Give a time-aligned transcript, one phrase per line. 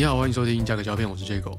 [0.00, 1.54] 你好，欢迎收听价格胶片，我是 Jago。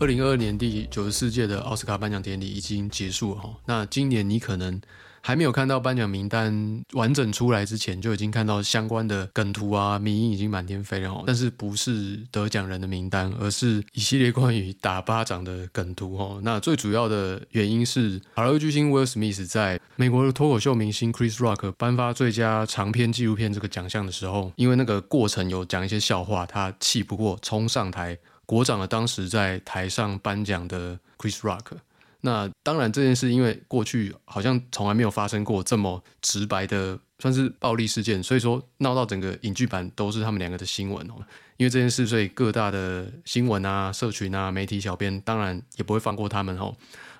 [0.00, 4.80] 二零二二年第九十四届的奥斯卡颁奖典礼已经结束了哈，那今年你可能。
[5.26, 11.24] 还没有看到颁奖名单完整出来之前，就已经看到相关的梗图啊、名音已经满天飞了哦。
[11.26, 16.40] 但是不是得奖人的名单，而是一系列关于打巴掌的梗图哦。
[16.44, 31.78] 那最主要的原因是，好莱坞巨星 Will Smith 在美国的脱口秀明星 Chris Rock 颁发最佳长篇纪录片这个奖项的时候，因为那个过程有讲一些笑话，他气不过冲上台，国掌了当时在台上颁奖的 Chris Rock。
[32.24, 41.14] 那当然，这件事因为过去好像从来没有发生过这么直白的算是暴力事件，所以说闹到整个影剧版都是他们两个的新闻哦。
[41.58, 46.74] 因为这件事，所以各大的新闻啊、社群啊、媒体小编当然也不会放过他们哦。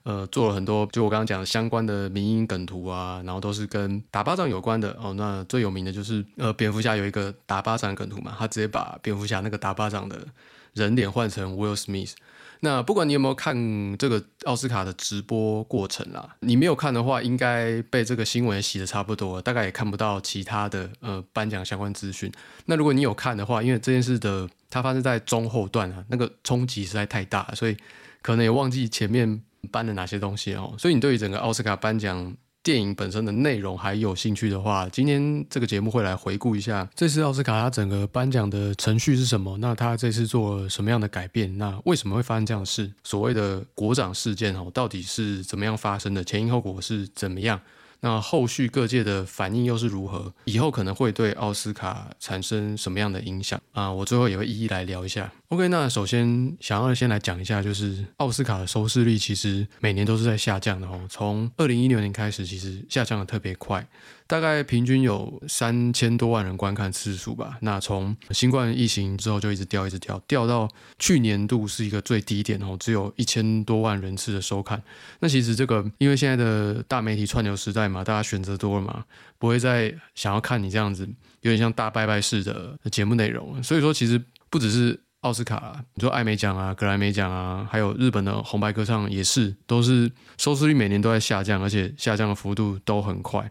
[0.05, 5.13] 呃，做了很多就我刚刚讲的相关的民音梗图啊，然后都是跟打巴掌有关的哦。
[5.15, 10.27] 那最有名的就是呃，蝙蝠侠有一个打巴掌梗图嘛，他直接把蝙蝠侠那个打巴掌的
[10.75, 12.13] 人脸换成 Will Smith。
[12.61, 13.55] 那不管你有没有看
[13.99, 22.33] 这个奥斯卡的直播过程啦，你没有看的话，应该被这个新闻洗的差不多，大概也看不到其他的呃颁奖相关资讯。
[22.67, 27.77] 那如果你有看的话，因为这件事的它发生在中后段啊，那个冲击实在太大，所以
[28.23, 30.75] 可能也忘记前面颁了哪些东西哦。
[30.79, 32.35] 所以你对于整个奥斯卡颁奖。
[32.65, 39.59] 电影本身的内容还有兴趣的话，今天这个节目会来回顾一下这次奥斯卡它整个颁奖的程序是什么？
[39.59, 41.59] 那它这次做了什么样的改变？
[41.59, 42.91] 那为什么会发生这样的事？
[43.05, 46.25] 所谓的国长事件哦，到底是怎么样发生的？
[46.25, 47.61] 前因后果是怎么样？
[48.01, 50.33] 那后续各界的反应又是如何？
[50.45, 53.93] 以后可能会对奥斯卡产生什么样的影响啊？
[53.93, 55.31] 我最后也会一一来聊一下。
[55.55, 61.01] OK，那首先想要先来讲一下，就是奥斯卡的收视率其实每年都是在下降的哦。
[61.09, 63.87] 从二零一六年开始，其实下降的特别快，
[64.27, 67.57] 大概平均有三千多万人观看次数吧。
[67.61, 74.83] 那从新冠疫情之后就一直掉，一直掉，掉到去年度是一个最低点哦，只有一千多万人次的收看。
[75.21, 79.05] 那其实这个因为现在的大媒体串流时代嘛，大家选择多了嘛，
[79.39, 81.09] 不会再想要看你这样子
[81.43, 84.99] 有点像大拜拜式的节目内容，所以说其实不只是。
[85.25, 93.51] 奥斯卡，你说艾美奖啊、格莱美奖啊，还有日本的红白歌唱也是，都是收视率每年都在下降，而且下降的幅度都很快。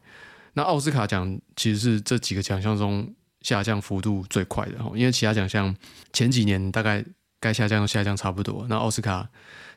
[0.54, 3.12] 那奥斯卡奖其实是这几个奖项中
[3.42, 5.76] 下降幅度最快的，因为其他奖项
[6.14, 7.04] 前几年大概
[7.40, 9.28] 该下降下降差不多，那奥斯卡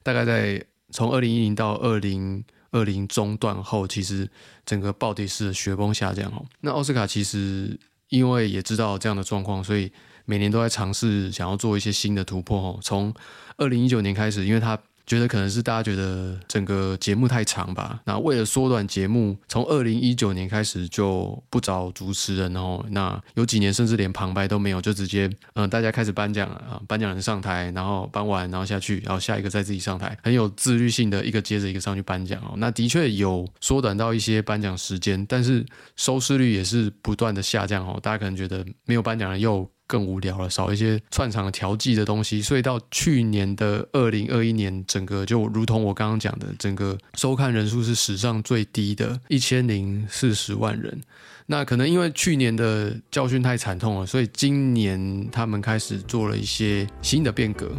[0.03, 4.31] 大概在从二零一零到二零二零中段后，其实
[4.67, 6.45] 整个暴跌式的雪崩下降哦。
[6.61, 7.81] 那奥斯卡其实
[8.11, 9.91] 因为也知道这样的状况，所以。
[10.27, 12.79] 每年都在尝试想要做一些新的突破哦。
[12.83, 13.15] 从
[13.57, 22.85] 二零一九年开始，因为他觉得可能是大家觉得整个节目太长吧，那为了缩短节目，从二零一九年开始就不找主持人哦。
[22.91, 32.55] 那有几年甚至连旁白都没有，就直接嗯，大家开始颁奖啊，颁奖人上台，然后颁完，然后下去，然后下一个再自己上台，很有自律性的一个接着一个上去颁奖哦。
[32.57, 35.65] 那的确有缩短到一些颁奖时间，但是
[35.95, 37.97] 收视率也是不断的下降哦。
[38.03, 39.71] 大家可能觉得没有颁奖人又。
[39.87, 51.01] 更无聊了，少一些串场调剂的东西，所以到去年的二零二一年，整个就如同我刚刚讲的，整个收看人数是史上最低的，一千零四十万人。
[51.47, 57.71] 那可能因为去年的教训太惨痛了，所以今年他们开始做了一些新的变革。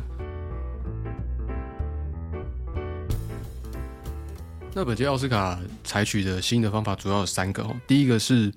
[4.73, 8.53] 那本届奥斯卡采取的新的方法主要有三个哦，第一个是。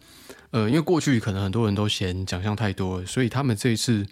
[0.50, 4.06] 呃，因为过去可能很多人都嫌奖项太多，所以他们这一次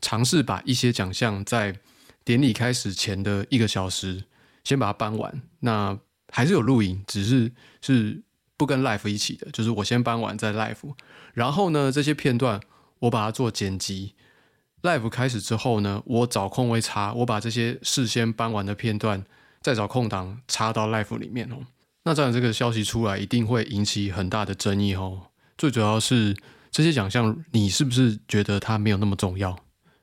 [0.00, 1.76] 尝试把一些奖项在
[2.24, 4.24] 典礼开始前的一个小时
[4.64, 5.42] 先把它搬完。
[5.60, 5.98] 那
[6.30, 7.52] 还是有录影，只是
[7.82, 8.22] 是
[8.56, 10.94] 不跟 live 一起的，就是我先搬完再 live。
[11.34, 12.60] 然后呢，这些片段
[13.00, 14.14] 我把它做剪辑
[14.82, 19.24] ，live 开始之后呢，我找空位插，我把这些事先搬完的片段
[19.60, 21.56] 再找空档插到 live 里面哦。
[22.04, 25.28] 那这样这个消息出来，一定会引起很大的争议哦。
[25.56, 26.36] 最主要是
[26.70, 29.56] 这些奖项，你是不是觉得它没有那么重要？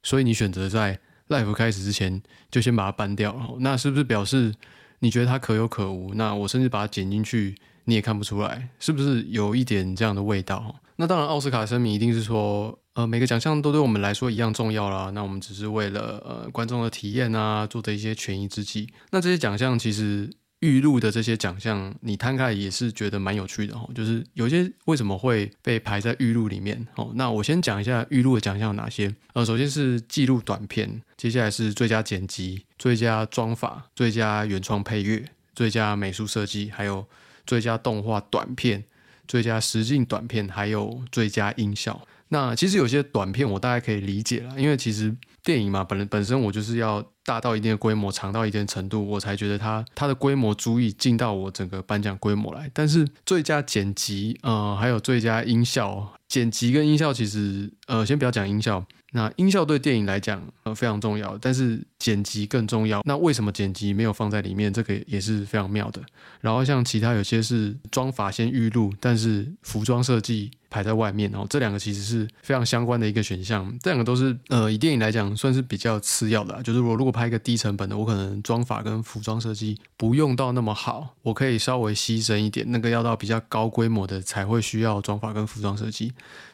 [0.04, 4.54] 所以你选择在 live 开始之前就先把它搬掉，那是不是表示
[5.00, 6.14] 你觉得它可有可无？
[6.14, 7.56] 那我甚至把它剪进去，
[7.86, 10.76] 你也看不出来，是不是有一点这样的味道？
[10.96, 15.10] 那当然，奥斯卡声明一定是说，呃，每个奖项都对我们来说一样重要啦。
[15.12, 18.88] 那我们只是为了呃观众的体验啊，做的一些权宜之计。
[19.12, 20.30] 那这些奖项其实。
[20.62, 23.90] 预录的这些奖项，你摊开也是觉得蛮有趣的哦。
[23.94, 27.12] 就是有些为什么会被排在预录里面哦？
[27.16, 29.14] 那我先讲一下预录的奖项有哪些。
[29.34, 35.26] 呃，首先是记录短片，接下来是最佳剪辑、最佳装法、最佳原创配乐、
[35.56, 37.06] 最佳美术设计，还有
[37.46, 38.84] 最佳动画短片、
[39.28, 42.08] 最佳实境短片，还有最佳音效。
[42.30, 52.70] 那其实有些短片我大概可以理解了，因为其实电影嘛，本本身我就是要大到一定的规模，长到一定的程度，我才觉得它它的规模足以进到我整个颁奖规模来。
[52.74, 58.86] 但是最佳剪辑，呃，还有最佳音效，剪辑跟音效其实，呃，先不要讲音效。
[59.14, 63.02] 那音效对电影来讲呃非常重要，但是剪辑更重要。
[63.04, 64.72] 那为什么剪辑没有放在里面？
[64.72, 66.02] 这个也是非常妙的。
[66.40, 70.52] 然后像其他有些是妆法先预录，但是服装设计。
[70.72, 86.14] 排在外面，然后这两个其实是非常相关的一个选项，这两个都是呃以电影来讲算是比较次要的，就是我如果拍一个低成本的，我可能妆法跟服装设计不用到那么好，我可以稍微牺牲一点，那个要到比较高规模的才会需要妆法跟服装设计。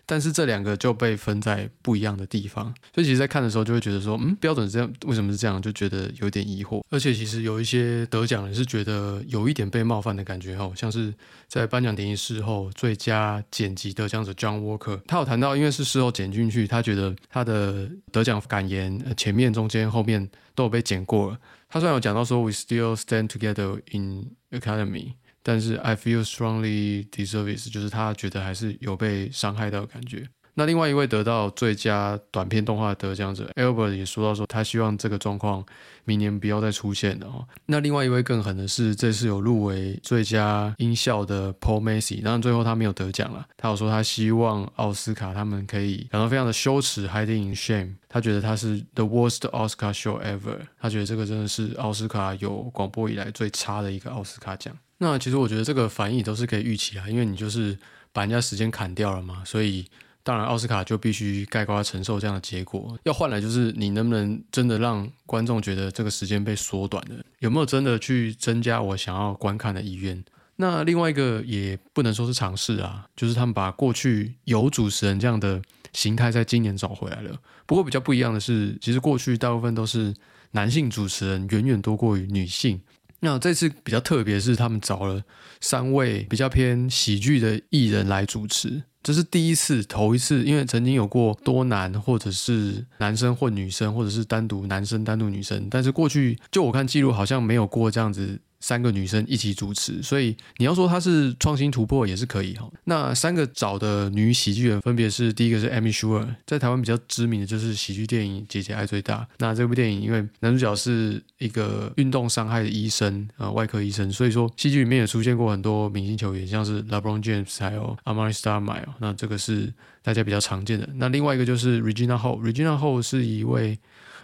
[0.09, 5.61] 但是这两个就被分在不一样的地方，所以其实，在看的时候就会觉得说，嗯，标准是这样，为什么是这样？
[5.61, 6.81] 就觉得有点疑惑。
[6.89, 11.13] 而且，其实有一些得奖人是觉得有一点被冒犯的感觉哈，像是
[11.49, 21.37] 在颁奖典礼事后，最佳剪辑的得奖者 John Walker，他有谈到，因为是事后剪进去，他觉得他的得奖感言前面、中间、后面都有被剪过了。
[21.67, 25.13] 他虽然有讲到说，We still stand together in Academy。
[25.43, 30.27] 但是 I feel strongly deserve is，就是他觉得还是有被伤害到的感觉。
[30.59, 35.63] 那另外一位得到最佳短片动画得奖者 Albert 也说到说，他希望这个状况
[36.03, 37.45] 明年不要再出现了哦。
[37.67, 43.45] 那另外一位更狠的是，这次有入围最佳音效的 Paul Macy，当然最后他没有得奖了。
[43.55, 47.93] 他有说他希望奥斯卡他们可以感到非常的羞耻，hiding in shame。
[48.09, 50.57] 他觉得他是 the worst Oscar show ever。
[50.81, 54.75] 他觉得这个真的是奥斯卡有广播以来最差的一个奥斯卡奖。
[54.97, 57.77] 那其实我觉得这个反应都是可以预期啊，因为你就是
[58.11, 59.85] 把人家时间砍掉了嘛，所以
[60.27, 62.99] 当然奥斯卡就必须盖瓜承受这样的结果。
[63.03, 70.21] 要换来就是你能不能真的让观众觉得这个时间被缩短了，有没有真的去增加我想要观看的意愿？
[70.57, 75.61] 那另外一个也不能说是尝试啊，就是他们把过去有主持人这样的
[75.93, 77.33] 形态在今年找回来了。
[77.65, 80.13] 不过比较不一样的是，其实过去大部分都是
[80.51, 82.81] 男性主持人远远多过于女性。
[83.19, 85.23] 那这次比较特别，是他们找了
[85.59, 98.39] 三位比较偏喜剧的艺人来主持，这是第一次、头一次，因为曾经有过多男，或者是男生混女生，或者是单独男生单独女生，但是过去就我看记录，好像没有过这样子。
[98.59, 102.69] 三个女生一起主持，所以你要说她是创新突破也是可以哈。
[102.85, 109.19] 那三个找的女喜剧人分别是第一个是 Amy Schumer，在台湾比较知名的就是喜剧电影《姐姐爱最大》。
[109.37, 119.71] 那这部电影因为男主角是一个运动伤害的医生啊，外科医生，所以说戏剧里面也出现过很多明星球员，像是 LeBron James 还有 Amari s t a r m i l e 那这个是
[120.01, 120.89] 大家比较常见的。
[120.95, 123.77] 那另外一个就是 Regina Hall，Regina Hall 是一位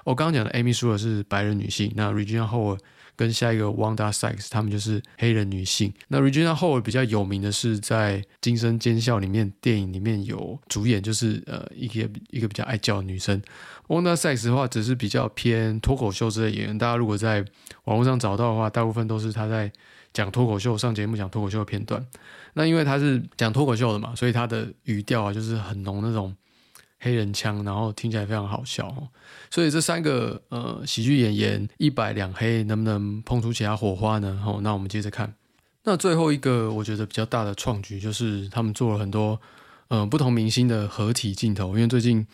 [0.03, 2.77] 我刚刚讲的 Amy Schumer 是白人女性，那 Regina Hall。
[3.15, 5.93] 跟下一个 Wanda Sykes，他们就是黑人女性。
[6.07, 13.39] 那 Regina Hall 比较有名的是在《惊声尖笑》里面电影里面有主演，就是呃一个一个比较爱叫的女生。
[13.87, 16.75] Wanda Sykes 的话，只是比较偏脱口秀之类演员。
[16.75, 17.45] 大家如果在
[17.83, 19.71] 网络上找到的话，大部分都是她在
[20.11, 22.03] 讲脱口秀、上节目讲脱口秀的片段。
[22.53, 26.35] 那因为她是讲脱口秀的嘛，所以她的语调啊，就是很浓那种。
[27.03, 29.07] 黑人腔，然后听起来非常好笑哦。
[29.51, 34.41] 所以这三个呃喜剧演员一白两黑，能不能碰出其他火花呢？
[34.45, 35.35] 哦，那我们接着看。
[35.83, 39.39] 那最后一个我觉得比较大的创举，就是他们做了很多
[39.89, 41.75] 呃不同明星的合体镜头。
[41.75, 42.25] 因为最近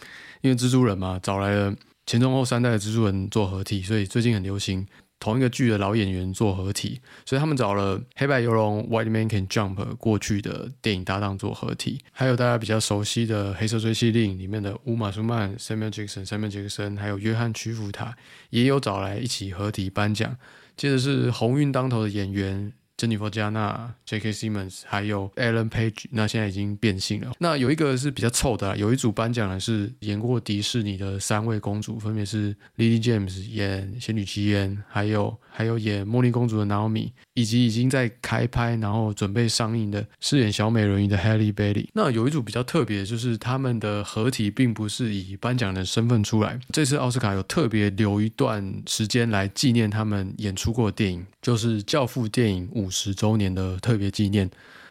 [0.41, 4.87] 因为蜘蛛人嘛，找来了前中后三代的蜘蛛人做合体，所以最近很流行。
[5.19, 18.15] 同一个剧的老演员做合体，所以他们找了《黑白游龙》（White Man Can Jump） 过去的电影搭档做合体，还有大家比较熟悉的《黑色追击令》里面的乌玛·苏曼 （Samuel Jackson）、Samuel Jackson，还有约翰·屈服塔，
[18.49, 20.37] 也有找来一起合体颁奖。
[20.77, 22.71] 接着是鸿运当头的演员。
[22.99, 24.33] 珍妮佛·加纳、J.K.
[24.33, 27.31] Simmons 还有 Ellen Page，那现在已经变性了。
[27.39, 41.87] 那有一个是比较臭的，有一组颁奖的是演过迪士尼的三位公主，分别是 Lily James 演《仙女奇缘》，还有还有演《茉莉公主》的 Naomi，以及已经在开拍然后准备上映的饰演小美人鱼的 Halle Bailey。
[41.93, 46.59] 那有一组比较特别，就是他们的合体并不是以颁奖人身份出来。
[46.73, 52.88] 这次奥斯卡有特别留一段时间来纪念他们演出过的电影，就是《教父》电影五。
[52.89, 54.49] 五十周年的特别纪念，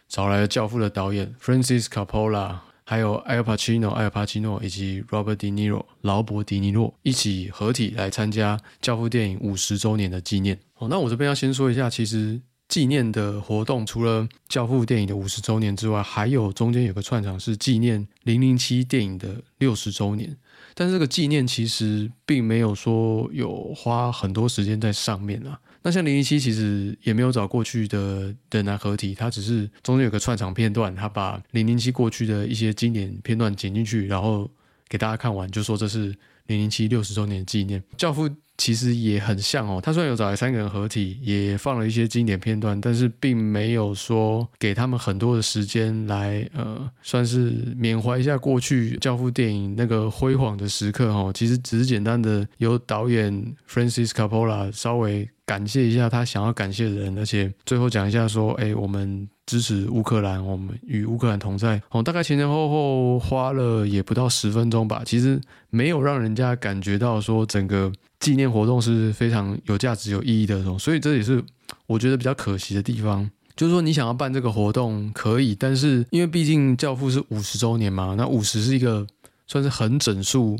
[0.08, 10.60] 找来了《教父》的导演 Francis Coppola，还有 Al Pacino、Al Pacino 以及 Robert De Niro 劳勃·迪尼洛一起合体来参加《教父》电影五十周年的纪念。
[10.76, 20.36] 哦，那我这边要先说一下，其实纪念的活动除了《教父》电影的五十周年之外，还有中间有个串场是纪念《零零七》电影的六十周年。
[20.72, 25.58] 但这个纪念其实并没有说有花很多时间在上面啊。
[25.82, 34.50] 那像零零七其实也没有找过去的的男合体，他只是中间有个串场片段，他把零零七过去的一些经典片段剪进去，然后
[34.88, 36.14] 给大家看完，就说这是
[36.46, 37.82] 零零七六十周年纪念。
[37.96, 38.28] 教父。
[38.58, 51.32] 其实也很像哦，他虽然有找来三个人合体，也放了一些经典片段，但是并没有说给他们很多的时间来，呃，算是缅怀一下过去教父电影那个辉煌的时刻哦。
[51.34, 53.32] 其实只是简单的由导演
[53.66, 59.28] Francis Coppola 稍微感谢一下他想要感谢的人，而且最后讲一下说，哎，我们。
[59.48, 61.80] 支持乌克兰，我们与乌克兰同在。
[61.88, 65.00] 哦，大概前前后后花了也不到十分钟吧。
[65.06, 70.78] 其实没有让人家感觉到说整个纪念活动是非常有价值、有意义的种。
[70.78, 71.42] 所以这也是
[71.86, 73.30] 我觉得比较可惜的地方。
[73.56, 79.04] 就是说，你想要办这个活动可以，但是因为毕竟教父是五十周年嘛，那五十是一个
[79.48, 80.56] 算是很整数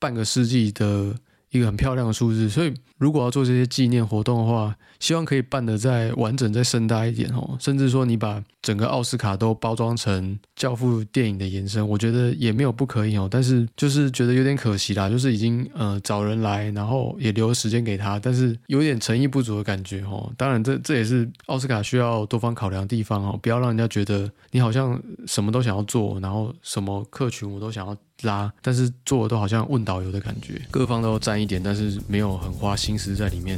[0.00, 1.14] 半个世纪的
[1.50, 4.76] 一个很漂亮的数字，所以如果要做这些纪念活动的话。
[5.00, 13.26] 希望可以办得再完整、再盛大一点哦，甚至说你把整个奥斯卡都包装成教父电影的延伸，我觉得也没有不可以哦。
[13.30, 20.30] 但是就是觉得有点可惜啦，就是已经呃找人来，然后也留了时间给他，但是有点诚意不足的感觉哦。
[20.36, 33.56] 当然，这这也是奥斯卡需要多方考量的地方哦，不要让人家觉得你好像什么都想要做，然后什么客群我都想要拉，但是做的都好像问导游的感觉，各方都沾一点，但是没有很花心平时在里面。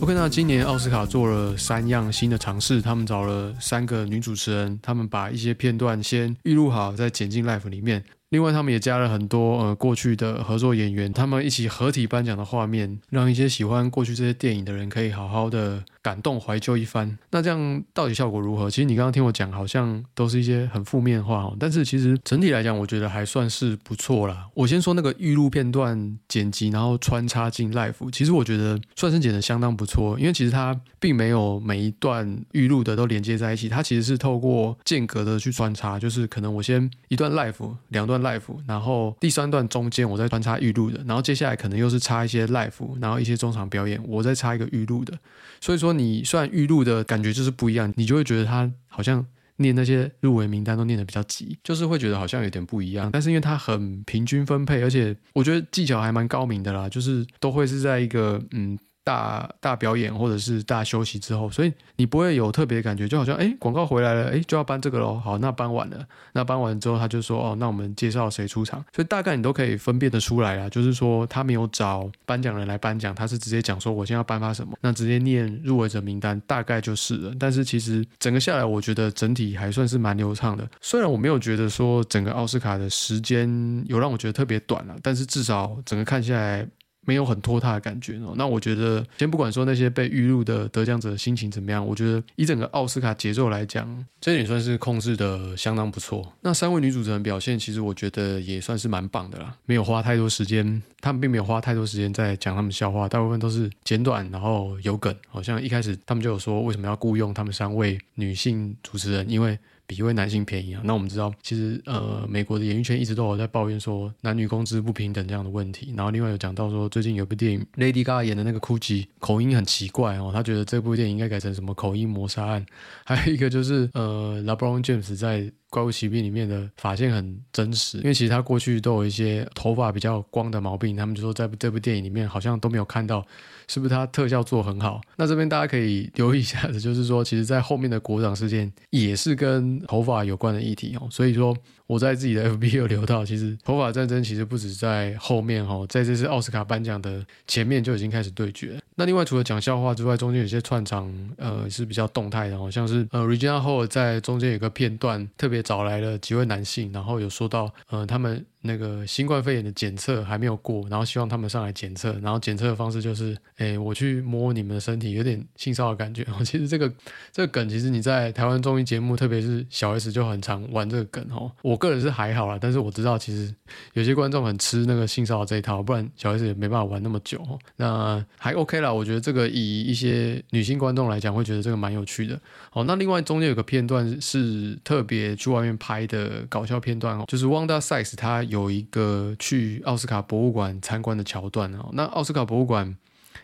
[0.00, 8.02] OK，那今年奥斯卡做了三样新的尝试，他们找了三个女主持人，他们把一些片段先预录好，再剪进 Life 里面。
[8.32, 17.18] 另外，他们也加了很多呃过去的合作演员，他们一起合体颁奖的画面，让一些喜欢过去这些电影的人可以好好的感动怀旧一番。
[17.30, 18.70] 那这样到底效果如何？
[18.70, 21.54] 其实你刚刚听我讲，好像都是一些很负面话哦。
[21.60, 24.46] 但是其实整体来讲，我觉得还算是不错啦。
[24.54, 30.18] 我先说那个预录片段剪辑，然后穿插进 Life，其实我觉得算是剪得相当不错。
[30.18, 38.21] 因为其实它并没有每一段预录的都连接在一起，它其实是透过间隔的去穿插，就是可能我先一段 Life，两段。
[38.22, 45.12] live，然后第三段中间我再穿插预录的，然后接下来可能又是插一些 live，然后一些中场表演，我再插一个预录的。
[45.60, 49.26] 所以说你虽然预录的感觉就是不一样，你就会觉得他好像
[49.56, 53.10] 念那些入围名单都念得比较急，就是会觉得好像有点不一样。
[53.12, 58.78] 但是因为它很平均分配，而且我觉得技巧还蛮高明的啦，就是都会是在一个嗯。
[59.04, 65.18] 大大表演或者是大休息之后，所以你不会有特别感觉，就好像哎，广告回来了，哎，就要搬这个喽。
[65.18, 70.68] 好，那搬完了，那搬完之后，他就说哦，那我们介绍谁出场，所以大概你都可以分辨得出来啦。
[70.68, 77.32] 就是说他没有找颁奖人来颁奖，他是直接讲说我现在要颁发什么，那直接念入围者名单，大概就是了。
[77.38, 80.68] 但是其实整个下来，我觉得整体还算是蛮流畅的。
[80.80, 83.48] 虽然我没有觉得说整个奥斯卡的时间
[83.86, 86.66] 有让我觉得特别短了，但是至少整个看下来。
[87.04, 88.34] 没有很拖沓的感觉哦。
[88.36, 96.32] 那我觉得，先不管说那些被预录的得奖者心情怎么样，我觉得以整个奥斯卡节奏来讲，这点算是控制的相当不错。
[96.40, 105.14] 那三位女主持人表现，其实我觉得也算是蛮棒的啦，没有花太多时间，他们并没有花太多时间在讲他们笑话，大部分都是简短，然后有梗。
[105.28, 109.58] 好像一开始他们就有说，为什么要雇佣他们三位女性主持人，因为。
[109.86, 110.82] 比一位男性便宜啊？
[110.84, 115.92] 那我们知道，其实呃，美国的演艺圈一直都有在抱怨说男女工资不平等这样的问题。
[115.96, 122.64] 然后另外有讲到说，最近有部电影 Lady Gaga 演的那个 Gucci 口音很奇怪哦，他觉得这部电影应该改成什么口音谋杀案。
[123.04, 125.52] 还有一个就是呃，LeBron James 在。
[125.72, 133.26] 怪物奇兵里面的发线很真实，因为其实他过去都有一些头发比较光的毛病，他们就说在这部电影里面好像都没有看到，
[133.68, 135.00] 是不是他特效做很好？
[135.16, 141.56] 那这边大家可以留意一下的，就是说，其实在后面的国长事件也是跟头发有关的议题哦，所以说。
[141.88, 148.80] 我在自己的 FB 有留到，其实头发战争其实不止在后面哈，在这次奥斯卡颁奖的前面就已经开始对决。
[148.94, 158.44] 那另外除了讲笑话之外，中间有些串场呃是比较动态的，好像是呃 Regina Hall 在中间有个片段特别找来了几位男性，然后有说到呃他们。
[158.62, 166.24] 那个新冠肺炎的检测还没有过，然后希望他们上来检测，然后检测的方式就是，哎，我去摸你们的身体，有点性骚扰感觉。
[166.44, 166.90] 其实这个
[167.32, 171.50] 这个梗，其实你在台湾综艺节目，特别是小 S 就很常玩这个梗哦。
[171.62, 173.52] 我个人是还好啦，但是我知道其实
[173.94, 177.42] 有些观众很吃那个性骚扰这一套，不然小 S 也没办法玩那么久。
[177.76, 182.40] 那还 OK 啦，我觉得这个以一些女性观众来讲，会觉得这个蛮有趣的。
[182.72, 188.42] 哦，那另外中间有个片段是特别去外面拍的搞笑片段哦，就是 Wanda Sykes 他。
[188.44, 191.90] 有一个去奥斯卡博物馆参观的桥段哦。
[191.92, 192.96] 那奥斯卡博物馆，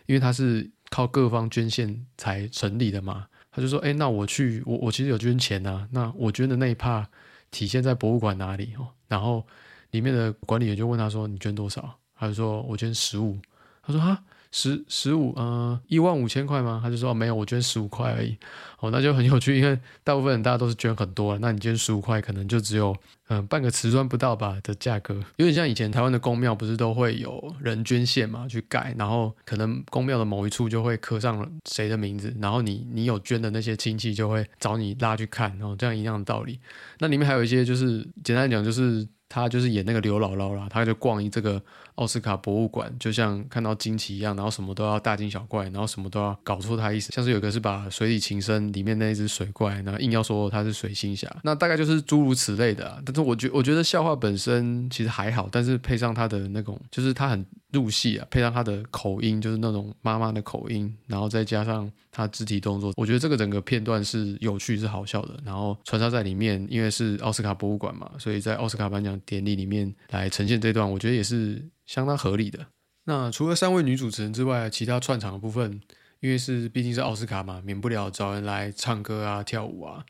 [0.07, 5.87] 因为它是靠各方捐献才成立的嘛，他就说：“哎，那我去，我我其实有捐钱呐。
[5.91, 7.05] 那我捐的那一 part
[7.51, 9.45] 体现在博物馆哪里哦？”然后
[9.91, 13.37] 里面的管理员就问他说：“你捐多少？”他就说：“我捐十五。”
[13.81, 16.79] 他说：“哈，十十五，呃，一万五千块吗？
[16.83, 18.37] 他就说没有，我捐十五块而已。
[18.79, 22.95] 哦，那就很有趣，因为大部分人大家都是捐很多，那你捐十五块，可能就只有
[23.27, 36.59] 嗯半个瓷砖不到吧的价格，有点像以前台湾的公庙不是都会有人捐献嘛，去盖，然后可能公庙的某一处就会刻上谁的名字，然后你你有捐的那些亲戚就会找你拉去看，然后这样一样的道理。
[36.99, 39.07] 那里面还有一些就是简单讲就是。
[39.31, 41.61] 他就是演那个刘姥姥啦，他就逛一这个
[41.99, 47.11] 奥斯卡博物馆，就像看到惊奇一样，然后什么都要大惊小怪，然后什么都要搞错他意思。
[47.11, 53.01] 像是有个是把《水底情深》里面那一只水怪，然后硬要说他是水星侠，那大概就是诸如此类的。
[53.05, 57.45] 但是我觉我觉得笑话本身其实还好，但是配上他的那种，就是他很。
[57.71, 65.39] 入戏啊，配上他的口音，就是那种妈妈的口音，然后再加上他肢体动作，我觉得这个整个片段是有趣、是好笑的。
[65.45, 72.67] 然后穿插在里面，因为是奥斯卡博物馆嘛，所以在奥斯卡颁奖典礼里面来呈现这段，我觉得也是相当合理的。
[73.05, 75.81] 那除了三位女主持人之外，其他串场的部分，
[76.19, 80.05] 因为是毕竟是奥斯卡嘛，免不了找人来唱歌啊、跳舞啊。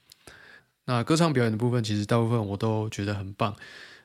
[0.86, 3.56] 那歌唱表演的部分，其实大部分我都觉得很棒。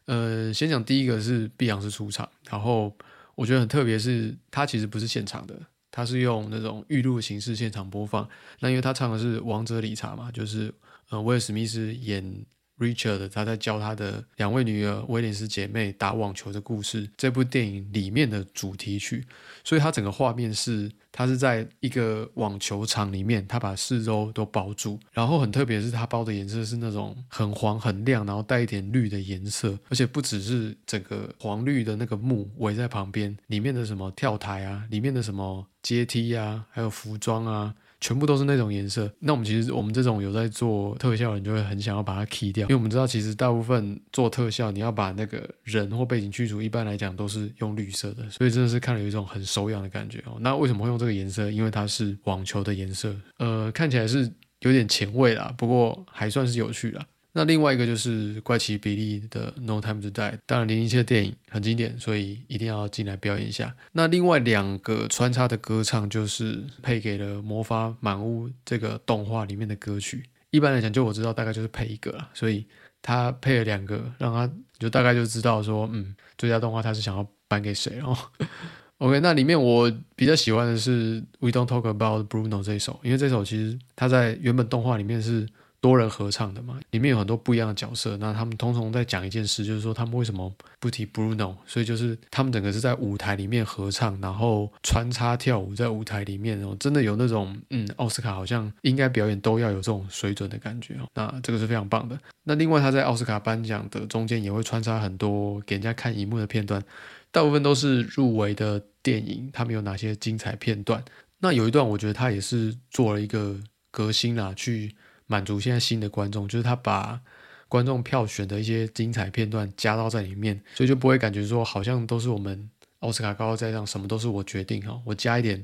[0.04, 2.96] 呃，先讲第一个是碧昂斯出场，然后。
[3.36, 8.28] 我觉得很特别，是她其实不是现场的，她是用那种预录形式现场播放。
[8.60, 10.72] 那因为她唱的是《王者理查》嘛，就是
[11.10, 12.46] 呃威尔史密斯演。
[12.78, 19.24] Richard 他在教他的两位女儿威廉斯姐妹打网球的故事，这部电影里面的主题曲，
[19.62, 37.74] 所以它整个画面是，它是在一个网球场里面，他把四周都包住，然后很特别是，它包的颜色是那种很黄很亮，然后带一点绿的颜色，而且不只是整个黄绿的那个幕围在旁边，里面的什么跳台啊，里面的什么阶梯啊，还有服装啊。
[38.04, 50.36] 全部都是那种颜色，那我们其实我们这种有在做特效的人就会很想要把它 key 掉，因为我们知道其实大部分做特效，你要把那个人或背景去除，一般来讲都是用绿色的，所以真的是看了有一种很手痒的感觉哦。
[50.40, 51.50] 那为什么会用这个颜色？
[51.50, 57.02] 因为它是网球的颜色，呃，看起来是有点前卫啦，不过还算是有趣啦。
[57.36, 63.74] 那另外一个就是怪奇比利的《No Time to Die》，当然零零七的电影很经典，所以一定要进来表演一下。
[63.90, 70.22] 那另外两个穿插的歌唱就是配给了《魔法满屋》这个动画里面的歌曲。
[70.50, 72.64] 一般来讲，就我知道大概就是配一个了，所以
[73.02, 78.16] 他配了两个，让他就大概就知道说，嗯，最佳动画他是想要颁给谁哦。
[78.98, 85.48] OK，那里面我比较喜欢的是《We Don't Talk About Bruno》这一首，因为这首其实他在原本动画里面是。
[85.84, 88.16] 多人合唱的嘛，里面有很多不一样的角色。
[88.16, 91.54] 那他们通通在讲一件事，就是说他们为什么不提 Bruno？
[91.66, 101.06] 所以就是他们整个是在舞台里面合唱，然后穿插跳舞在舞台里面，哦，真的有那种嗯，奥斯卡好像应该表演都要有这种水准的感觉哦。
[101.12, 102.18] 那这个是非常棒的。
[102.44, 106.82] 那另外他在奥斯卡颁奖的中间也会穿插很多给人家看荧幕的片段，
[107.30, 111.04] 大部分都是入围的电影，他们有哪些精彩片段？
[111.40, 114.94] 那有一段我觉得他也是做了一个革新啦，去。
[115.34, 117.20] 满足现在新的观众，就是他把
[117.66, 122.70] 观众票选的一些精彩片段加到在里面，所以就不会感觉说好像都是我们
[123.00, 125.60] 奥斯卡高高在上，什么都是我决定哈，我加一点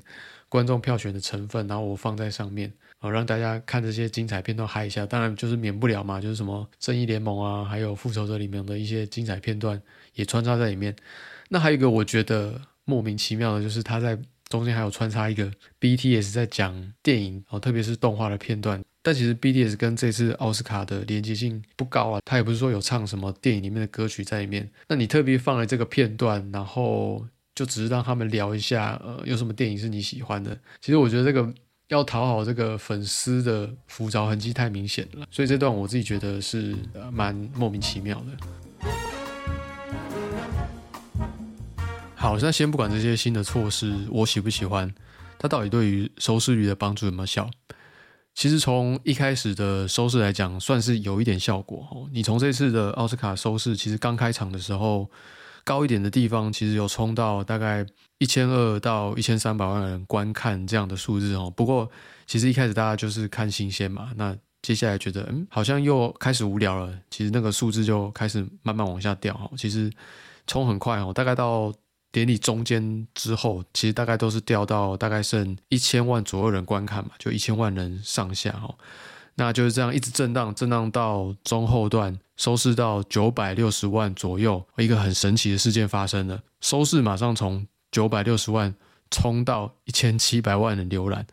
[0.49, 5.07] 观众票选的成分，然后我放在上面啊，让大家看这些精彩片段嗨一下。
[5.07, 9.81] 当然就是免不了嘛，就是什么正义联盟啊，还有复仇者里面的一些精彩片段
[10.15, 10.97] 也穿插在里面。
[11.49, 18.83] 那还有一个我觉得莫名其妙的，就是他在中间还有穿插一个 BTS 在讲电影哦，特别是动画的片段。
[19.03, 24.71] 但其实 BTS 跟这次奥斯卡的连接性不高啊，他也不是说有唱什么电影里面的歌曲在里面。
[24.89, 30.55] 那你特别放了这个片段，然后就只是让他们聊一下，呃，有什么电影是你喜欢的？
[30.81, 31.51] 其实我觉得这个
[31.89, 38.91] 要讨好这个粉丝的浮躁痕迹太明显了，所以这段我自己觉得是呃蛮莫名其妙的。
[42.15, 44.95] 好，那先不管这些新的措施我喜不喜欢，
[45.39, 47.51] 它到底对于收视率的帮助有没有效？
[48.35, 52.09] 其实从一开始的收视来讲，算是有一点效果哦。
[52.13, 55.11] 你从这次的奥斯卡收视，其实刚开场的时候，
[55.65, 57.85] 高一点的地方其实有冲到大概
[58.19, 61.53] 一千二到一千三百万人观看这样的数字哦。
[61.55, 61.91] 不过
[62.27, 69.51] 其实一开始大家就是看新鲜嘛，那接下来觉得嗯好像又开始无聊了，其实那个数字就开始慢慢往下掉哈。
[69.57, 69.91] 其实
[70.47, 71.73] 冲很快哦，大概到。
[72.13, 78.75] 典礼中间之后，其实大概都是掉到大概剩一千万左右人观看嘛，就一千万人上下哦。
[79.37, 88.75] 那就是这样一直震荡，震荡到中后段收视到九百六十万左右，一个很神奇的事件发生了，收视马上从九百六十万
[89.11, 91.27] 冲到一千七百万人浏览。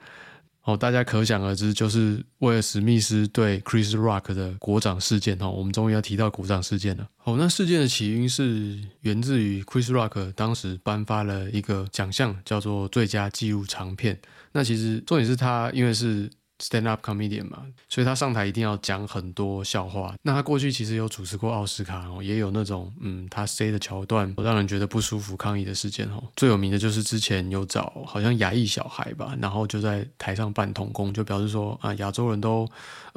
[0.68, 5.50] 哦，大家可想而知，就是威尔史密斯对 Chris Rock 的鼓掌事件哦。
[5.50, 7.08] 我们终于要提到鼓掌事件了。
[7.24, 14.20] 哦，那事件的起因是源自于 Chris Rock 当时颁发了一个奖项，叫做最佳纪录长片。
[14.52, 16.30] 那其实重点是他因为是。
[16.60, 20.16] Stand up comedian 嘛，所以他上台一定要讲很多笑话。
[20.24, 26.24] 那他过去其实有主持过奥斯卡哦，也有那种嗯，他 say 的桥段让人觉得不舒服、抗议的事件哦。
[26.36, 32.68] 最有名的就是之前有找好像亚裔小孩吧，然后就在台上扮童工，就表示说啊，亚洲人都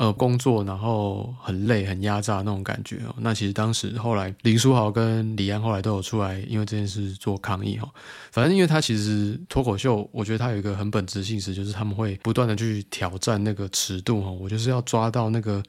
[0.00, 3.14] 呃工作然后很累、很压榨那种感觉哦。
[3.18, 7.86] 那其实当时后来林书豪跟李安后来都有出来，因为这件事做抗议哈。
[8.32, 13.44] 反正因为他其实脱口秀，我觉得他有一个很本质性质，就是他们会不断的去挑战。
[13.44, 15.62] 那个尺度哈，我就是要抓到那个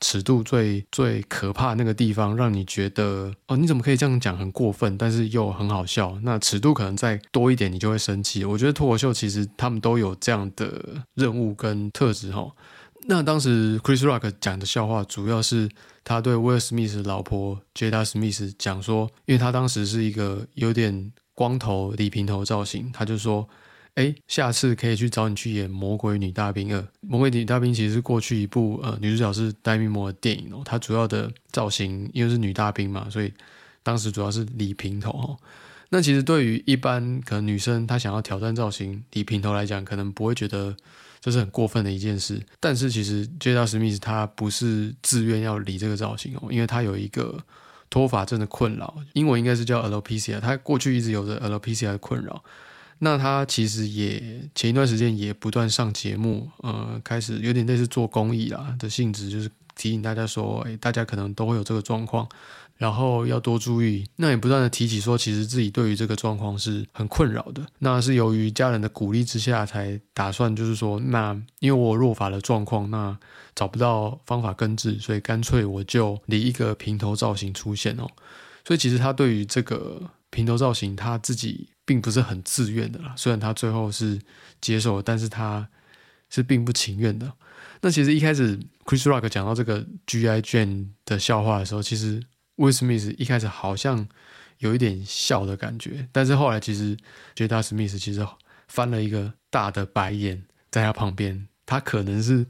[0.00, 6.18] 尺度最最可怕那个地方，让你觉得哦，你怎么可以这样讲，很过分，但是又很好笑。
[6.22, 8.44] 那尺度可能再多一点，你就会生气。
[8.44, 12.50] 我觉得脱口秀其实他们都有这样的任务跟特质哈。
[13.10, 15.68] 那当时 Chris Rock 讲的笑话，主要是
[16.04, 23.48] 他对 Will Smith 老婆 Jada Smith 讲说，因为他当时是一个有点光头理平头造型，他就说。
[23.94, 26.80] 哎，下次可以去找你去演《魔鬼女大兵二》。
[27.00, 30.62] 《魔鬼女大兵》其实是过去一部呃女主角是戴咪魔的电影哦。
[30.64, 33.32] 她主要的造型因为是女大兵嘛，所以
[33.82, 35.36] 当时主要是理平头哦。
[35.88, 40.76] 那其实对于一般可能女生她想要挑战造型理平头来讲，可能不会觉得
[41.20, 42.40] 这是很过分的一件事。
[42.60, 47.42] 但是其实 Jada Smith 她不是自愿要理这个造型哦，因为她有一个
[47.90, 50.40] 脱发症的困扰，英文应该是叫 alopecia。
[50.40, 52.42] 她过去一直有着 alopecia 的困扰。
[53.00, 54.20] 那他其实也
[54.56, 62.28] 前一段时间也不断上节目，呃，开始有点类似做公益啦的性质，就是提醒大家说，哎，大家可能都会有这个状况，
[62.78, 64.08] 然后要多注意。
[64.16, 67.66] 那也不断的提起说，其实自己对于这个状况是很困扰的。
[67.80, 73.14] 那是由于家人的鼓励之下，才打算就是说，那因为我弱法的状况，那
[73.54, 78.06] 找不到方法根治，所以干脆我就理一个平头造型出现哦。
[78.64, 81.68] 所以其实他对于这个平头造型，他自己。
[81.88, 84.20] 并不是很自愿的啦，虽然他最后是
[84.60, 85.66] 接受，但是他
[86.28, 87.32] 是并不情愿的。
[87.80, 90.42] 那其实一开始 Chris Rock 讲到这个 G.I.
[90.42, 92.22] Jane 的笑话的时候，其实
[92.58, 94.06] Will Smith 一开始好像
[94.58, 96.94] 有一点笑的感觉，但是后来其实
[97.34, 98.26] Jada Smith 其实
[98.68, 102.44] 翻了一个大的白眼在他旁边，他可能是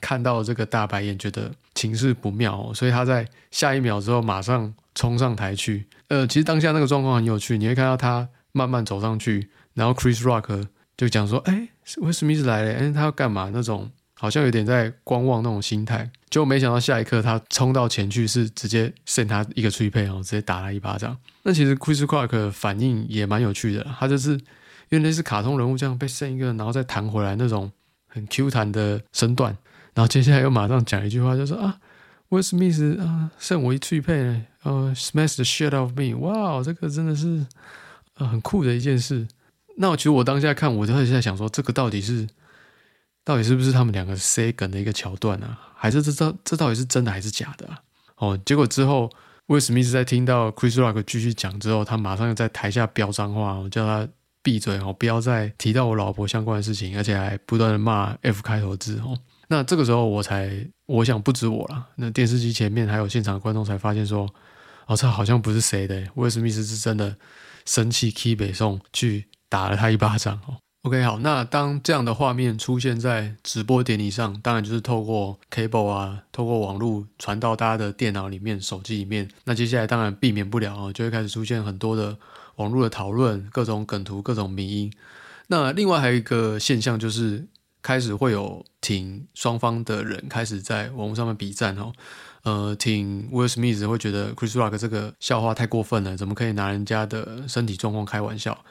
[0.00, 5.88] 看到这个大白眼，觉得情势不妙，所以他在下一秒之后马上冲上台去。
[6.06, 8.28] 呃，其实当下那个状况很有趣，你会看到他。
[8.56, 13.50] 慢慢走上去，然后 Chris Rock 就讲说：“哎，威斯密斯来了，哎，他要干嘛？
[13.52, 21.16] 那种好像有点在观望那种心态。”就没想到下一刻他冲到前去，是直接扇他一个吹配，然后直接打他一巴掌。
[21.42, 24.40] 那其实 Chris Rock 反应也蛮有趣的，他就是因
[24.90, 27.70] 为类似卡通人物这样被扇一个，然后再弹回来那种
[28.08, 29.56] 很 Q 弹的身段，
[29.94, 31.78] 然后接下来又马上讲一句话，就说：“啊，
[32.30, 34.12] 威斯密斯啊，扇我一吹配，
[34.62, 37.46] 呃，smash the shit of me，哇，这个真的是。”
[38.16, 39.26] 呃，很酷的一件事。
[39.76, 42.24] 那我其实我当下看，我就在想说，这个到底是，
[43.24, 45.56] 到底是不是他们两个 say 梗的一个桥段呢？
[45.74, 47.68] 还是这这这到底是真的还是假的？
[48.16, 49.10] 哦，结果之后，
[49.46, 54.06] 威斯密斯在听到 Chris Rock 继续讲之后，他马上又在台下飙脏话，我叫他
[54.42, 59.18] 闭嘴哦，不要再提到我老婆相关的事情，而且还不断的骂 F 开头字哦。
[59.48, 64.28] 那这个时候我才，我想不止我了，那电视机前面还有现场观众才发现说，
[64.86, 67.16] 哦，这好像不是谁的，威斯密斯是真的。
[67.66, 70.58] 生气，Key 北宋去打了他一巴掌哦。
[70.84, 79.26] OK，好，那当这样的画面出现在直播典礼上，当然就是透过 cable 啊，透过网络传到大家的电脑里面、手机里面。
[79.44, 82.18] 那接下来当然避免不了哦，就会开始出现很多的
[82.56, 84.92] 网络的讨论，各种梗图、各种迷音。
[85.46, 87.46] 那另外还有一个现象就是，
[87.80, 91.94] 开始会有挺双方的人开始在网络上面比战哦。
[92.42, 98.62] 呃，挺 Will Smith 会觉得 Chris Rock 这个笑话太过分了，怎么可以拿人家的身体状况开玩笑？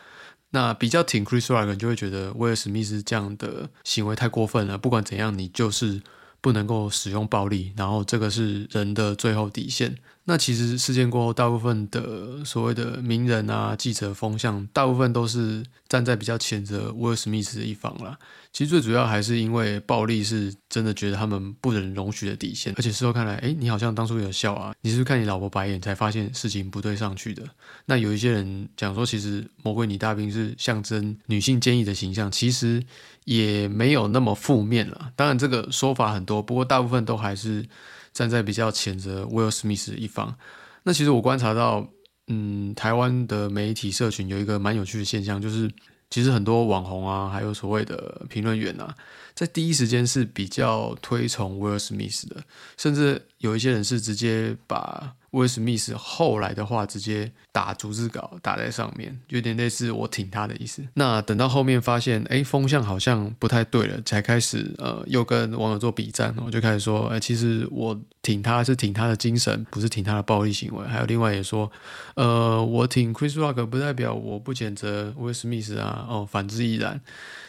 [0.56, 4.78] 那比较挺 Chris Rock 就会觉得威尔史密斯这样的行为太过分了。
[4.78, 6.00] 不管怎样，你就是
[6.42, 9.96] 不能够使用暴力，然后这个是人的最后底线。
[10.26, 18.18] 那其实事件过后，大部分的所谓的名人啊、记者风向，大部分都是站在比较谴责 Will Smith 的一方啦。
[18.54, 27.44] 其实最主要还是因为暴力是真的觉得他们不能容许的底线，而且事后看来，哎，你好像当初有笑啊，你是不是看你老婆白眼才发现事情不对上去的？
[27.86, 32.82] 那有一些人讲说，其实魔鬼女大兵是象征女性坚毅的形象，其实
[33.26, 35.12] 也没有那么负面了。
[35.18, 37.66] 当然这个说法很多，不过大部分都还是。
[38.14, 40.36] 站在比较谴责 Will Smith 一方，
[40.84, 41.88] 那其实我观察到，
[42.28, 45.70] 嗯，台湾的媒体社群有一个蛮有趣的现象，就是
[46.10, 48.96] 其实很多网红啊，还有所谓的评论员啊，
[49.34, 52.44] 在第一时间是比较推崇 Will Smith 的，
[52.78, 55.16] 甚至有一些人是直接把。
[55.34, 60.84] 威尔史密斯后来的话，直接打逐字稿打在上面，有点类似我挺他的意思。
[60.94, 70.88] 那等到后面发现，哎，风向好像不太对了，才开始呃，又跟网友做比战，我就开始说，哎，其实我挺他是挺他的精神，不是挺他的暴力行为。
[70.88, 71.72] 还有另外也说，
[72.16, 77.02] 呃，我挺 Chris Rock 不代表我不谴责威尔史密斯啊，哦，反之亦然。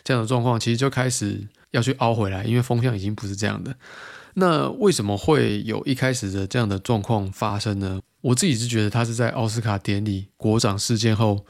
[0.02, 3.74] 这样的状况其实就开始要去凹回来，因为风向已经不是这样的。
[4.34, 8.00] 那为什么会有一开始的这样的状况发生呢？
[8.20, 11.44] 我自己是觉得它是在奥斯卡典礼国长事件后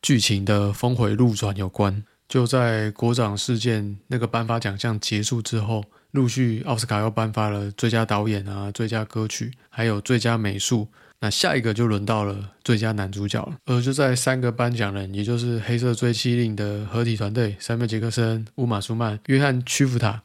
[0.00, 2.02] 剧情的峰回路转有关。
[2.26, 10.88] 就在国长事件那个颁发奖项结束之后，陆续奥斯卡又颁发了最佳导演啊、最佳歌曲，还有最佳美术。
[11.20, 13.56] 那下一个就轮到了最佳男主角了。
[13.66, 20.22] 而就在三个颁奖人，也就是《黑色追妻令》的合体团队——塞缪·杰克森、乌玛·苏曼、约翰·屈服塔。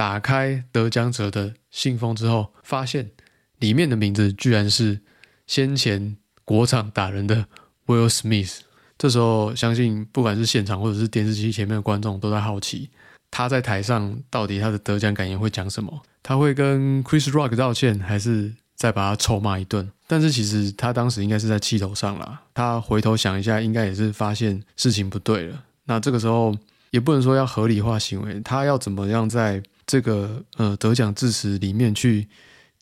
[0.00, 3.10] 打开得奖者的信封之后，发现
[3.58, 4.98] 里面的名字居然是
[5.46, 7.44] 先前国场打人的
[7.84, 8.60] Will Smith。
[8.96, 12.88] 这时候，相信不管是现场或者是电视机前面的观众都在好奇，
[13.30, 16.00] 他在台上到底他的得奖感言会讲什么？
[16.22, 19.92] 他会跟 Chris Rock 道歉，还是再把他臭骂一顿？
[20.06, 22.40] 但是其实他当时应该是在气头上啦。
[22.54, 25.62] 他回头想一下，应该也是发现事情不对了。
[25.84, 26.56] 那这个时候
[26.90, 29.62] 也不能说要合理化行为，他要怎么样在？
[29.90, 32.28] 这个呃得奖致辞里面去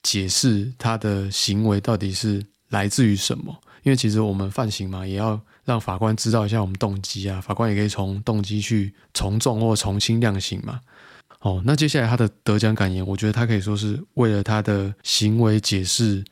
[0.03, 3.59] 解释他的行为到底是来自于什么？
[3.83, 10.81] 因为其实我们犯刑嘛，也要让法官知道一下我们动机啊，法官也可以从动机去从重或重新量刑嘛。
[11.41, 16.23] 哦，那接下来他的得奖感言，我觉得他可以说是为了他的行为解释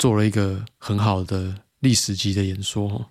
[0.00, 3.08] 做了一个很好的历史级的演说。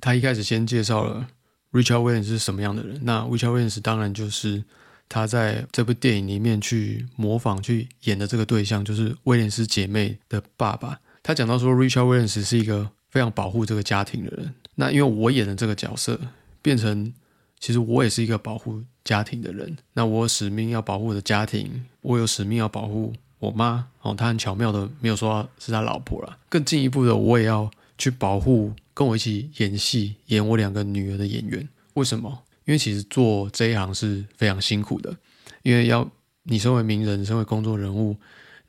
[0.00, 1.28] 他一开始先介绍了
[1.72, 4.64] Richard Williams 是什么样的人，那 Richard Williams 当然就是。
[5.12, 10.98] 他在这部电影里面去模仿、去演的这个对象，就是威廉斯姐妹的爸爸。
[11.22, 14.54] 他讲到说，Richard Williams 是一个非常保护这个家庭的人。
[14.76, 16.18] 那因为我演的这个角色，
[16.62, 17.12] 变成
[17.60, 19.76] 其实我也是一个保护家庭的人。
[19.92, 23.86] 那我使命要保护我的家庭，我有使命要保护我妈。
[24.00, 26.38] 哦，他很巧妙的没有说是他老婆了。
[26.48, 31.68] 更进一步的，我也要去保护跟我一起演戏、演我两个女儿的演员。
[31.92, 32.44] 为什么？
[32.72, 35.14] 因为其实做这一行是非常辛苦的，
[35.62, 36.10] 因为要
[36.44, 38.16] 你身为名人，身为公众人物，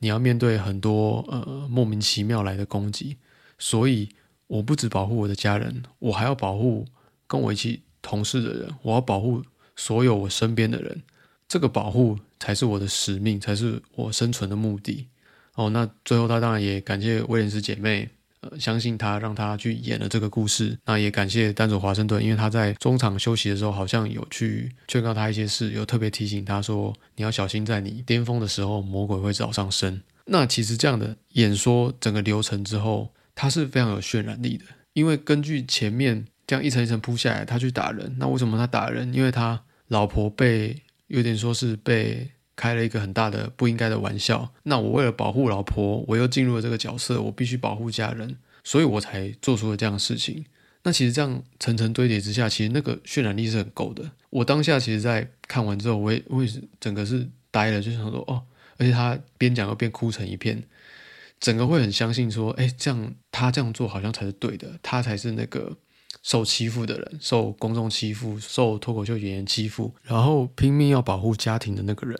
[0.00, 3.16] 你要面对很多呃莫名其妙来的攻击，
[3.58, 4.10] 所以
[4.46, 6.84] 我不只保护我的家人，我还要保护
[7.26, 9.42] 跟我一起同事的人，我要保护
[9.74, 11.02] 所有我身边的人，
[11.48, 15.08] 这个保护才是我的使命，才是我生存的目的。
[15.54, 18.10] 哦，那最后他当然也感谢威廉斯姐妹。
[18.58, 20.78] 相信他，让他去演了这个故事。
[20.84, 34.64] 那也感谢丹佐华盛顿，因为他在中场休息的时候，好像有去劝告他一些事，有特别提醒他说：“你要小心，在你巅峰的时候，魔鬼会找上身。”那其实这样的演说整个流程之后，他是非常有渲染力的。
[34.92, 38.14] 因为根据前面这样一层一层铺下来，他去打人。
[38.18, 39.12] 那为什么他打人？
[39.12, 42.30] 因为他老婆被有点说是被。
[42.56, 50.44] 开了一个很大的不应该的玩笑，那我为了保护老婆，我又进入了这个角色，我必须保护家人，所以我才做出了这样的事情。
[50.84, 54.10] 那其实这样层层堆叠之下，其实那个渲染力是很够的。
[54.28, 58.42] 我当下其实，在看完之后，我也我也是整个是呆了，就想说哦，
[58.76, 60.62] 而且他边讲又边哭成一片，
[61.40, 65.74] 整个会很相信说，哎，这样他这样做好像才是对的，他才是那个
[66.22, 72.18] 受欺负的人，受公众欺负，受脱口秀演员欺负，然后拼命要保护家庭的那个人。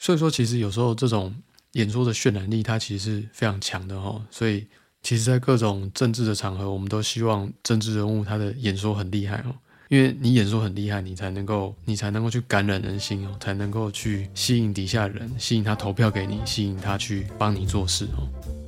[0.00, 1.32] 所以说，其实有时候这种
[1.72, 4.20] 演说的渲染力，它其实是非常强的哈。
[4.30, 4.66] 所以，
[5.02, 9.54] 其实，在各种政治的场合，我们都希望政治人物他的演说很厉害哦，
[9.88, 18.59] 因为你演说很厉害，你才能够，你才能够去感染人心哦，才能够去吸引底下人，吸引他投票给你，吸引他去帮你做事哦。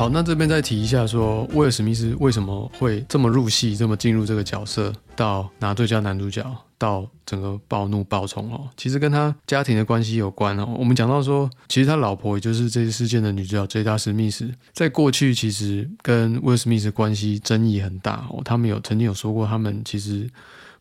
[0.00, 6.42] 好，那这边再提一下，说威尔史密斯为什么会这么入戏，这么进入这个角色，到拿最佳男主角，
[6.78, 10.66] 到整个暴怒暴冲哦，其实跟他家庭的关系有关哦。
[10.78, 18.40] 我们讲到说，其实他老婆也就是这次事件的女主角杰达史密斯，在过去其实跟威尔史密斯关系争议很大哦。
[18.42, 20.26] 他们有曾经有说过，他们其实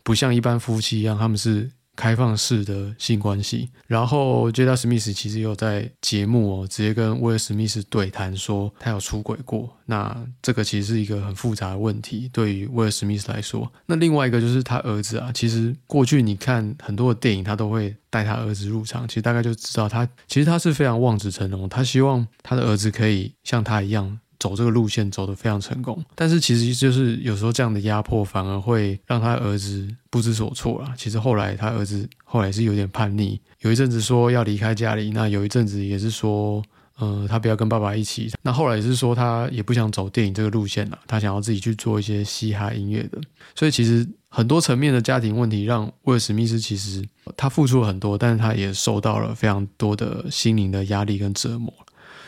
[0.02, 1.70] 不像一般夫妻一样，他们是。
[2.00, 9.70] 开放式的性关系，然后杰达史密斯其实有在节目哦，直接跟威尔史密斯对谈，说他有出轨过。
[9.86, 13.70] 那这个其实是一个很复杂的问题，对于威尔史密斯来说。
[13.86, 26.04] 那另外一个就是他儿子啊，其实过去你看很多的电影，他都会带他儿子入场，其实大概就知道他其实他是非常望子成龙，他希望他的儿子可以像他一样走这个路线走得非常成功。
[26.16, 30.94] 但是其实就是有时候这样的压迫反而会让他儿子不知所措啦。
[30.98, 36.64] 其实后来他儿子后来是有点叛逆，有一阵子说要离开家里，那有一阵子也是说。
[37.02, 38.30] 呃，他不要跟爸爸一起。
[38.42, 43.18] 那后来也是说，他也不想走电影这个路线了，他想要自己去做一些嘻哈音乐的。
[43.56, 47.02] 所以其实很多层面的家庭问题，让威尔史密斯其实
[47.38, 51.74] 他付出了很多，但是他也受到了非常多的心灵的压力跟折磨。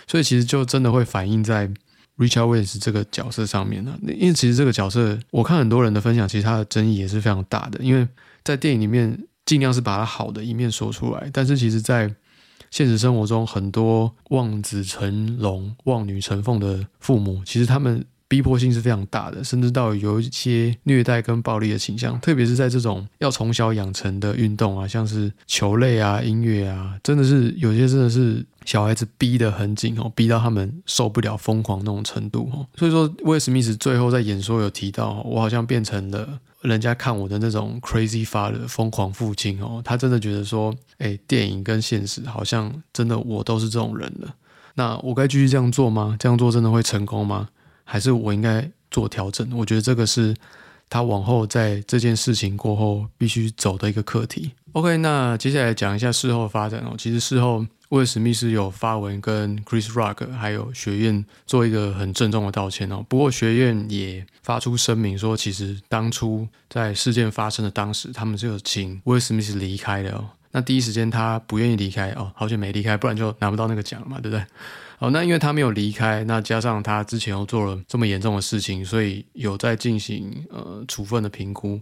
[0.07, 1.69] 所以其实就真的会反映在
[2.17, 3.97] Richard Wins 这个角色上面呢。
[4.03, 7.83] 因为其实这个角色，我看很多人的分享，其实他的争议也是非常大的。
[7.83, 8.07] 因为
[8.43, 12.13] 在电影里面尽量是把他好的一面说出来，但是其实在
[12.69, 22.17] 现实生活中，很多望子成龙、望女成凤的父母，其实他们逼迫性是非常大的，甚至到有一些虐待跟暴力的倾向。
[22.21, 32.65] 特别是在这种要从小养成的运动啊，像是球类啊、音乐啊，真的是有些真的是小孩子逼得很紧哦，逼到他们受不了、疯狂那种程度哦。
[32.77, 36.39] 所以说，威尔史密斯最后在演说有提到，我好像变成了。
[36.61, 44.35] 人家看我的那种 crazy father 疯狂父亲哦，他真的觉得说，哎，电影跟现实好像真的我都是这种人了。
[44.75, 46.15] 那我该继续这样做吗？
[46.19, 47.49] 这样做真的会成功吗？
[47.91, 49.45] 还是我应该做调整？
[49.53, 50.33] 我觉得这个是
[50.89, 54.51] 他往后在这件事情过后必须走的一个课题。
[54.71, 56.95] OK，那接下来讲一下事后发展哦。
[56.97, 57.65] 其实事后。
[57.91, 63.05] 威尔史密斯有发文跟 Chris Rock 还有学院做一个很郑重的道歉哦。
[63.09, 70.23] 不过学院也发出声明说，其实当初在事件发生的当时，他们是有请威尔史密斯离开的哦。
[70.51, 74.45] 那第一时间他不愿意离开哦，好久没离开，不然就拿不到那个奖了嘛，对不对？
[75.01, 81.81] 哦，那因为他没有离开，那加上他之前又做了这么严重的事情，所以有在进行呃处分的评估。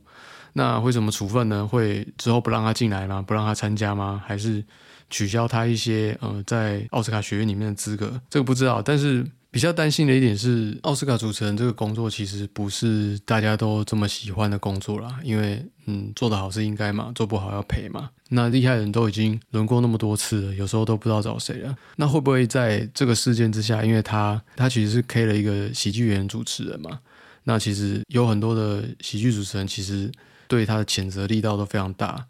[0.53, 1.67] 那会怎么处分呢？
[1.67, 3.21] 会之后不让他进来吗？
[3.21, 4.23] 不让他参加吗？
[4.25, 4.63] 还是？
[5.11, 8.79] 取消他一些呃在奥斯卡学院里面的资格，这个不知道。
[8.79, 15.19] 但是比较担心的一点是，奥斯卡主持人这个工作其实不是大家都这么喜欢的工作啦。
[15.23, 18.11] 因为嗯，做得好是应该嘛，做不好要赔嘛。
[18.29, 21.75] 那厉害人都已经轮过那么多次了，有时候都不知道找谁了。
[21.95, 26.99] 那会不会在这个事件之下，因为他他其实是 K 了一个喜剧演员主持人嘛？
[27.43, 30.11] 那其实有很多的喜剧主持人其实
[30.47, 32.23] 对他的谴责力道都非常大。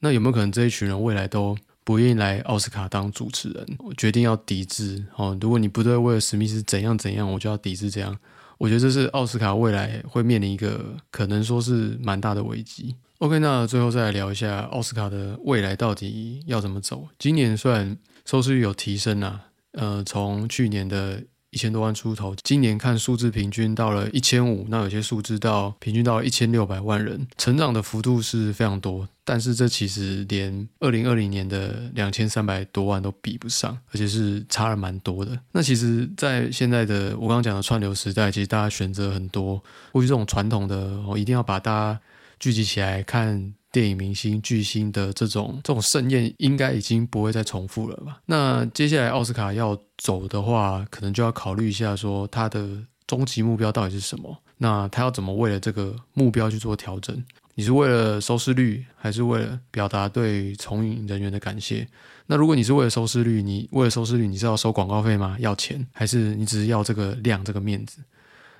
[0.00, 1.56] 那有没有可能这一群人未来都？
[1.88, 5.34] 不愿意来奥斯卡当主持人，我决定要抵制哦。
[5.40, 7.90] 如果你不对威尔史密斯怎样怎样，我就要抵制。
[7.90, 8.14] 这样，
[8.58, 12.94] 我觉得这是奥斯卡未来会面临一个可能说是蛮大的危机。
[13.20, 17.08] OK，那最后再来聊一下奥斯卡的未来到底要怎么走。
[17.18, 17.96] 今年虽然
[18.26, 21.22] 收视率有提升啊，呃，从去年的。
[21.50, 29.08] 一千多万出头，今年看数字平均到了一千五，那有些数字到平均到一千六百万人，成长的幅度是非常多。
[29.24, 35.38] 但是这其实连二零二零年的两千三百多万都比不上，而且是差了蛮多的。
[35.52, 42.00] 那其实，在现在的我刚刚讲的串流时代，其实大家选择很多，过去这种传统的哦，一定要把大家
[42.38, 43.54] 聚集起来看。
[43.70, 48.20] 电影明星巨星的这种这种盛宴，应该已经不会再重复了吧？
[48.26, 52.66] 那接下来奥斯卡要走的话，可能就要考虑一下，说他的
[53.06, 54.38] 终极目标到底是什么？
[54.56, 57.24] 那他要怎么为了这个目标去做调整？
[57.54, 61.86] 你是为了收视率，还是为了表达对从影人员的感谢？
[62.26, 65.36] 那如果你是为了收视率，你为了收视率，你是要收广告费吗？
[65.40, 67.98] 要钱，还是你只是要这个量、这个面子？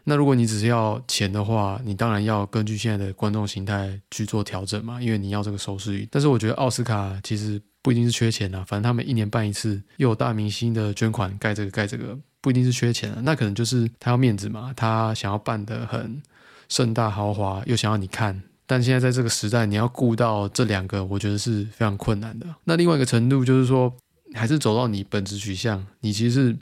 [0.08, 6.08] 那如果你只是要钱的话，你当然要根据现在的观众形态去做调整嘛，因为你要这个收视率。
[6.10, 13.20] 但是我觉得奥斯卡其实不一定是缺钱啊，反正他们一年办一次，又有大明星的捐款盖这个盖这个，不一定是缺钱啊。
[13.22, 16.22] 那可能就是他要面子嘛，他想要办得很
[16.70, 18.42] 盛大豪华，又想要你看。
[18.66, 22.46] 但现在在这个时代，你要顾到这两个，我觉得是非常困难的。
[22.64, 23.94] 那另外一个程度就是说，
[24.32, 26.56] 还是走到你本质取向，你其实是。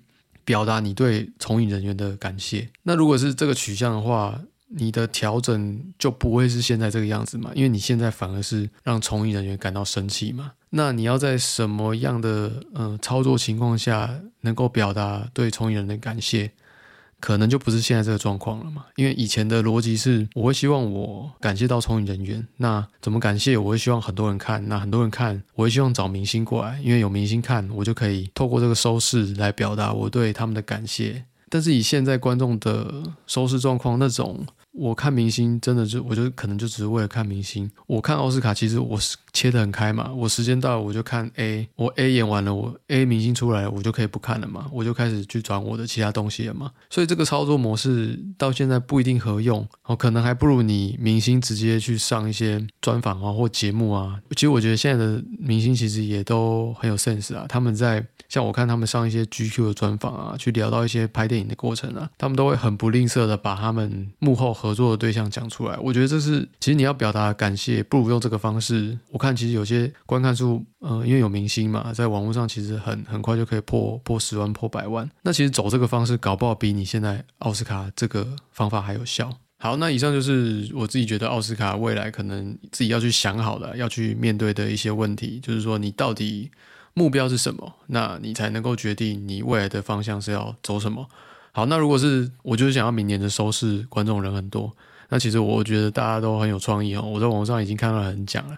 [0.46, 2.70] 表达你对从影人员的感谢。
[2.84, 7.50] 那如果是这个取向的话，你的调整就不会是现在这个样子嘛？
[7.54, 10.52] 因为你现在反而是让从影人员感到生气嘛。
[10.70, 16.50] 那你要在什么样的呃操作情况下能够表达对从影人的感谢？
[17.20, 18.84] 可能就不是现在这个状况了嘛？
[18.96, 23.56] 因为以前的逻辑是，我会希望我感谢到从影人员，那怎么感谢？
[23.56, 31.24] 我会希望很多人看，那很多人看，我会希望找明星过来，因为有明星看，我就可以透过这个收视来表达我对他们的感谢。
[31.48, 37.70] 但是以现在观众的收视状况，那种我看明星真的就，我就可能就只是为了看明星。
[37.86, 46.72] 我看奥斯卡，其实我是切得很开嘛，我时间到了我就看 A，我 A 演完了，我 A 明星出来，我就可以不看了嘛，我就开始去转我的其他东西了嘛。
[46.88, 54.18] 所以这个操作模式到现在不一定合用，哦，可能还不如你明星直接去上一些专访啊或节目啊。
[54.30, 65.76] 其实我觉得现在的明星其实也都很有 sense 啊，他们在像我看他们上一些 GQ 的专访啊，去聊到一些拍电影的过程啊，他们都会很不吝啬的把他们幕后合作的对象讲出来。
[65.78, 68.98] 我觉得这是其实你要表达感谢，不如用这个方式。
[69.10, 75.08] 我看其实有些观看数，呃，因为有明星嘛，在网络上其实很很快就可以破破十万、破百万。
[75.22, 79.30] 那其实走这个方式，搞不好比你现在奥斯卡这个方法还有效。
[79.58, 86.50] 好，那以上就是我自己觉得奥斯卡未来可能自己要去想好的，要去面对的一些问题，就是说你到底
[86.92, 91.08] 目标是什么，那你才能够决定你未来的方向是要走什么。
[91.52, 94.70] 好，那如果是我就是想要明年的收视观众人很多。
[95.08, 98.56] 那其实我觉得大家都很有创意哦，我在网上已经看到很讲了。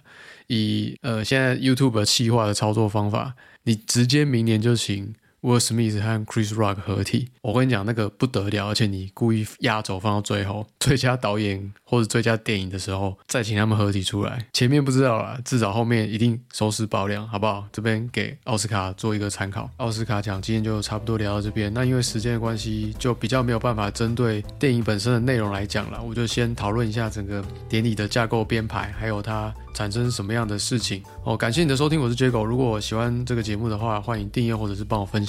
[0.49, 5.14] 以呃现在 YouTube 企划的操作方法，你直接明年就行。
[5.41, 17.64] Will Smith 和 Chris Rock 合体，我跟你讲那个不得了，而且你故意压轴放到最后， 最佳导演或者最佳电影的时候再请他们合体出来，前面不知道啦，至少后面一定收视爆量，好不好？
[17.70, 19.70] 这边给奥斯卡做一个参考。
[19.76, 29.55] 奥斯卡奖今天就差不多聊到这边，那因为时间的关系，就比较没有办法针对电影本身的内容来讲了，我就先讨论一下整个典礼的架构编排，还有它。
[29.74, 31.36] 产生什么样的事情哦？
[31.36, 32.43] 感谢你的收听，我是 Jago。
[32.43, 35.24] 如果喜欢这个节目的话，欢迎订阅或者是帮我分，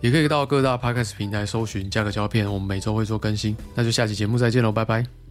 [0.00, 3.56] 也可以到各大 Podcast 平台搜寻价格胶片，我们每周会做更新。
[3.74, 5.27] 那就下期节目再见喽，拜拜。